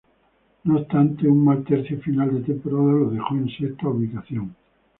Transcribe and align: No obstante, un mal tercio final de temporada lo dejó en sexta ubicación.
No 0.63 0.77
obstante, 0.79 1.27
un 1.27 1.45
mal 1.45 1.63
tercio 1.63 2.01
final 2.01 2.33
de 2.33 2.41
temporada 2.53 2.91
lo 2.91 3.11
dejó 3.11 3.35
en 3.35 3.47
sexta 3.49 3.87
ubicación. 3.87 4.55